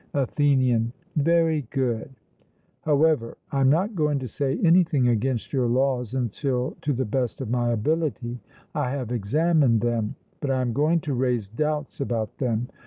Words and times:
ATHENIAN: 0.15 0.91
Very 1.15 1.61
good; 1.69 2.09
however, 2.81 3.37
I 3.51 3.61
am 3.61 3.69
not 3.69 3.93
going 3.93 4.17
to 4.17 4.27
say 4.27 4.57
anything 4.63 5.07
against 5.07 5.53
your 5.53 5.67
laws 5.67 6.15
until 6.15 6.75
to 6.81 6.91
the 6.91 7.05
best 7.05 7.39
of 7.39 7.51
my 7.51 7.69
ability 7.69 8.39
I 8.73 8.89
have 8.89 9.11
examined 9.11 9.81
them, 9.81 10.15
but 10.39 10.49
I 10.49 10.61
am 10.61 10.73
going 10.73 11.01
to 11.01 11.13
raise 11.13 11.49
doubts 11.49 12.01
about 12.01 12.39
them. 12.39 12.67